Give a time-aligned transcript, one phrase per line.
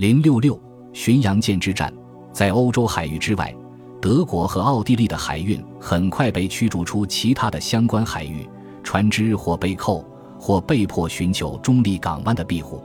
[0.00, 0.58] 零六六
[0.94, 1.92] 巡洋舰之战，
[2.32, 3.54] 在欧洲海域之外，
[4.00, 8.48] 德国和奥地利的海运很快被驱逐出其他的相关海域，
[8.82, 10.02] 船只或被扣，
[10.38, 12.82] 或被迫寻求中立港湾的庇护。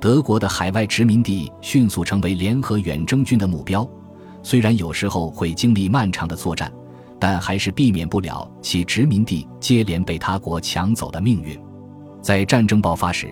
[0.00, 3.86] 德国的海外殖民地迅速成为联合远征军的目标，
[4.42, 6.72] 虽然有时候会经历漫长的作战，
[7.20, 11.60] 但还是避免不了其殖民地接连被他国抢走的命运。
[12.22, 13.30] 在战争爆发时，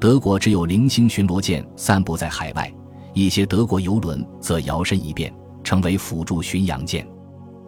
[0.00, 2.72] 德国只有零星巡逻舰散布在海外，
[3.12, 5.30] 一些德国游轮则摇身一变
[5.62, 7.06] 成为辅助巡洋舰。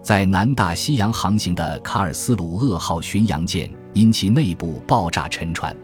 [0.02, 5.76] 在南大西洋航行的卡尔斯鲁厄号巡洋舰因其内部爆炸沉船。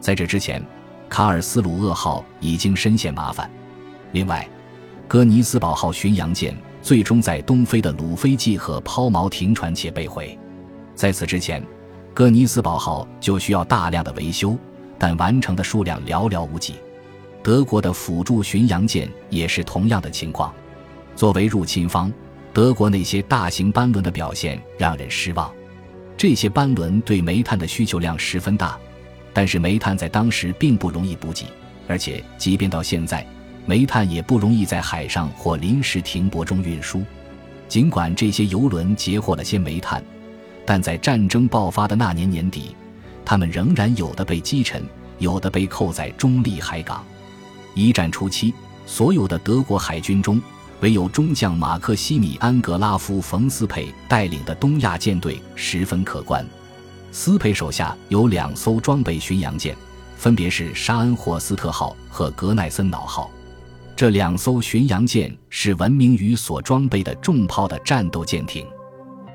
[0.00, 0.64] 在这之前，
[1.10, 3.50] 卡尔斯鲁厄号已经深陷麻烦。
[4.12, 4.48] 另外，
[5.06, 10.38] 哥尼斯堡号巡洋舰最终在东非的鲁菲济河抛锚停船且被毁。
[10.94, 11.62] 在此之前，
[12.14, 14.56] 哥尼斯堡号就需要大量的维修。
[15.02, 16.74] 但完成的数量寥寥无几，
[17.42, 20.54] 德国的辅助巡洋舰也是同样的情况。
[21.16, 22.12] 作为入侵方，
[22.52, 25.52] 德国那些大型班轮的表现让人失望。
[26.16, 28.78] 这些班轮对煤炭的需求量十分大，
[29.32, 31.46] 但是煤炭在当时并不容易补给，
[31.88, 33.26] 而且即便到现在，
[33.66, 37.02] 煤炭也不容易在海上或临时停泊中运输。
[37.66, 40.00] 尽管这些油轮截获了些煤炭，
[40.64, 42.76] 但在战争爆发的那年年底。
[43.24, 44.84] 他们仍然有的被击沉，
[45.18, 47.04] 有的被扣在中立海港。
[47.74, 48.52] 一战初期，
[48.84, 50.40] 所有的德国海军中，
[50.80, 56.46] 唯有中将马克西米安·格拉夫·冯·斯佩带领的东亚舰队十分可观。
[57.12, 59.76] 斯佩手下有两艘装备巡洋舰，
[60.16, 63.30] 分别是沙恩霍斯特号和格奈森瑙号。
[63.94, 68.66] 这两艘巡洋舰是闻名于所装备的重炮的战斗舰艇。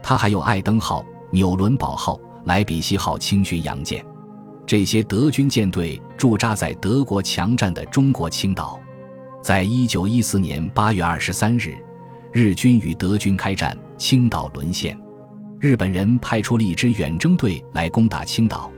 [0.04, 2.20] 他还有艾登号、纽伦堡号。
[2.48, 4.04] 莱比锡号轻巡洋舰，
[4.66, 8.80] 这些德军舰队驻扎在德国强占的中国青岛。
[9.44, 11.76] 在一九一四年八月二十三日，
[12.32, 14.98] 日军与德军开战，青岛沦陷。
[15.60, 18.72] 日本人派出了一支远征队来攻打青岛，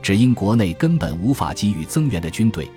[0.00, 2.70] 只因国内根本无法给予增援的军队，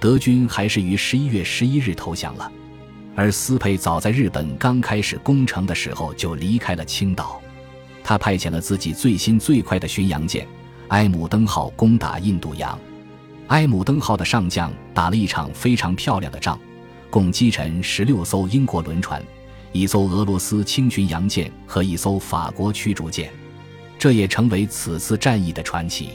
[0.00, 2.50] 德军还是于十一月十一日投降了。
[3.14, 7.38] 而斯佩早在日本刚开始攻城的时候就离开了青岛。
[8.02, 10.46] 他派遣了自己最新最快的巡洋舰
[10.88, 12.78] “埃姆登号”攻打印度洋。
[13.48, 16.58] 埃姆登号的上将打了一场非常漂亮的仗，
[17.10, 19.22] 共击沉十六艘英国轮船、
[19.72, 23.30] 一艘俄罗斯轻巡洋舰和一艘法国驱逐舰，
[23.98, 26.10] 这也成为此次战役的传奇。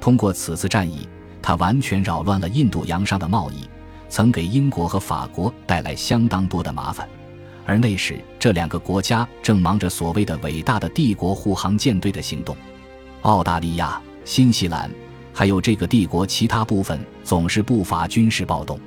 [0.00, 1.06] 通过此次战役，
[1.40, 3.68] 他完全扰乱了印度洋上的贸易，
[4.08, 7.08] 曾给英国和法国带来相当多的麻烦。
[7.72, 12.54] 而那时，这两个国家正忙着所谓的伟大的帝国护航舰队的行动。
[13.22, 14.90] 澳大利亚、新西兰，
[15.32, 18.78] 还有这个帝国其他部分，总是不乏军事暴动。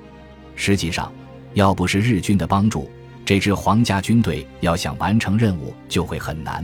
[0.55, 1.11] 实际上，
[1.55, 2.87] 要不是日军的帮助，
[3.25, 6.63] 这支皇家军队要想完成任务就会很难。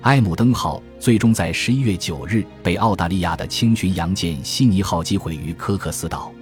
[0.00, 6.32] 埃姆登号最终在十一月九日被澳大利亚的轻巡洋舰悉尼号击毁于科克斯岛。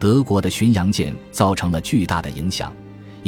[0.00, 2.74] 德国的巡洋舰造成了巨大的影响。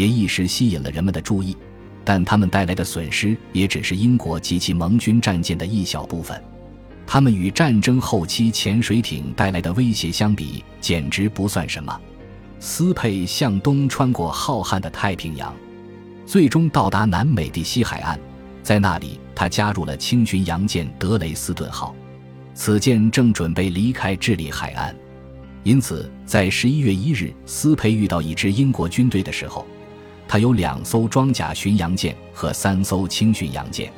[0.00, 1.54] 也一时吸引了人们的注意，
[2.02, 6.42] 但他们带来的损失也只是英国及其盟军战舰的一小部分。
[7.06, 12.00] 他们与战争后期潜水艇带来的威胁相比，简直不算什么。
[12.60, 15.54] 斯佩向东穿过浩瀚的太平洋，
[16.24, 18.18] 最终到达南美的西海岸，
[18.62, 21.94] 在那里他加入了轻巡洋舰德雷斯顿号。
[22.54, 24.96] 此舰正准备离开智利海岸，
[25.62, 29.66] 因此在十一月一日，斯佩遇到一支英国军队的时候。
[30.30, 33.92] 他有两艘装甲巡洋舰和三艘轻巡洋舰。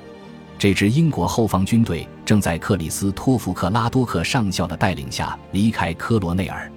[0.58, 6.72] 这支英国后方军队正在克里斯托弗克拉多克上校的带领下离开科罗内尔。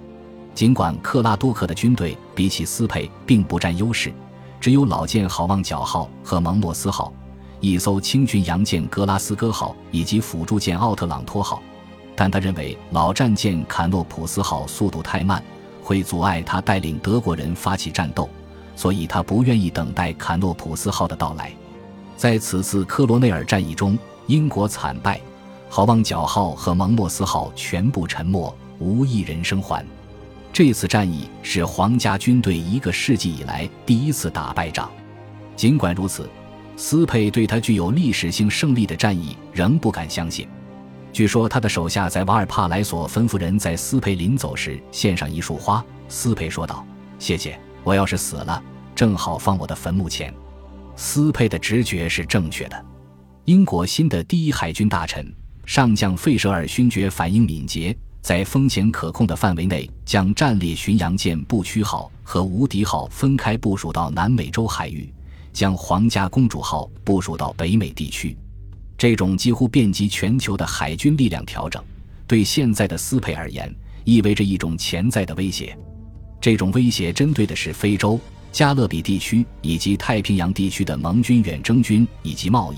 [0.53, 4.11] 尽管克拉多克的军队比起斯佩并不占优势，
[4.59, 7.13] 只有老舰好望角号和蒙莫斯号，
[7.61, 11.63] 一艘轻巡洋舰格拉斯哥号以及辅助舰奥特朗托号，
[12.13, 15.41] 但他认为老战舰坎诺普斯号速度太慢，
[15.81, 18.29] 会阻碍他带领德国人发起战斗。
[18.75, 21.52] 所以他不愿意等待坎诺普斯号的到来。
[22.17, 23.97] 在此次科罗内尔战役中，
[24.28, 25.20] 英国惨败，
[25.70, 29.85] 好望角号和蒙莫斯号全部沉没，无一人生还。
[30.53, 34.90] 这次战役是皇家军队一个世纪以来第一次打败仗。
[35.55, 36.29] 尽管如此，
[36.78, 40.47] 斯佩对他具有历史性胜利的战役仍不敢相信。
[41.11, 45.84] 据说他的手下在瓦尔帕莱索吩咐人在斯佩临走时献上一束花。
[46.08, 46.85] 斯佩说道
[47.20, 48.64] ：“谢谢。”我要是死了，
[48.96, 50.34] 正好放我的坟墓前。
[50.96, 52.86] 斯佩的直觉是正确的。
[53.44, 55.32] 英国新的第一海军大臣
[55.66, 65.14] 上将费舍尔勋爵反应敏捷，在风险可控的范围内，将战列巡洋舰“不屈号”和“无敌号”分开部署到南美洲海域，
[65.52, 68.36] 将“皇家公主号”部署到北美地区。
[68.97, 71.84] 这种几乎遍及全球的海军力量调整，
[72.26, 73.72] 对现在的斯佩而言，
[74.06, 75.78] 意味着一种潜在的威胁。
[76.40, 78.20] 这种威胁针对的是非洲、
[78.55, 82.78] 加勒比地区以及太平洋地区的盟军远征军以及贸易，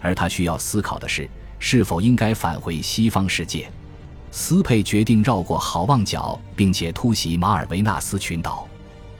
[0.00, 1.28] 而他需要思考的是，
[1.58, 3.70] 是否应该返回西方世界。
[4.30, 8.66] 斯佩决定绕过好望角，并且突袭马尔维纳斯群岛，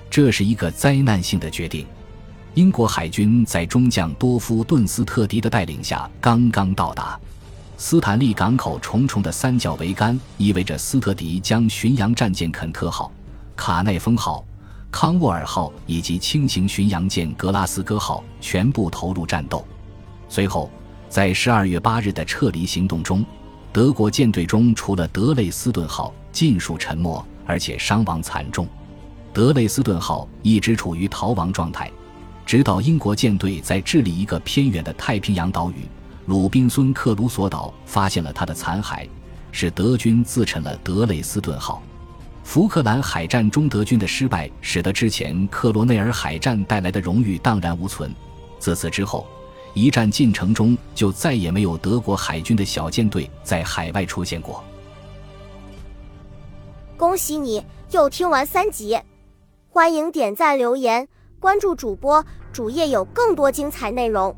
[0.08, 1.86] 这是一个灾难性的决定。
[2.54, 7.20] 英国海军在中将多夫顿斯特迪的带领下刚刚到达
[7.76, 13.12] 斯坦利港口，重重的三角桅杆意味着斯特迪将巡洋战舰肯特号、
[13.54, 14.42] 卡奈丰号、
[14.92, 19.66] 康沃尔号以及轻型巡洋舰格拉斯哥号全部投入战斗。
[20.28, 20.70] 随后，
[21.08, 23.24] 在十二月八日的撤离行动中。
[23.72, 28.68] 德国舰队中，除了德累斯顿号尽数沉没，而且伤亡惨重。
[29.32, 31.90] 德累斯顿号一直处于逃亡状态，
[32.44, 35.88] 直到英国舰队在智利一个偏远的太平洋岛屿
[36.26, 39.08] 鲁滨孙克鲁索岛发现了它的残骸，
[39.52, 41.82] 使德军自沉了德累斯顿号。
[42.52, 48.14] 福克兰海战中德军的失败，使得之前克罗内尔海战带来的荣誉荡然无存。
[48.58, 49.26] 自此之后。
[49.72, 54.62] 一战进程中，就再也没有德国海军的小舰队在海外出现过。
[56.98, 59.00] 恭喜你又听完三集，
[59.70, 61.08] 欢迎点赞、留言、
[61.40, 62.22] 关注主播，
[62.52, 64.36] 主页有更多精彩内容。